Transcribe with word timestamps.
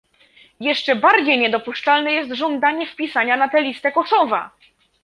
Jeszcze 0.59 0.95
bardziej 0.95 1.39
niedopuszczalne 1.39 2.11
jest 2.11 2.31
żądanie 2.31 2.87
wpisania 2.87 3.37
na 3.37 3.49
tę 3.49 3.61
listę 3.61 3.91
Kosowa! 3.91 4.51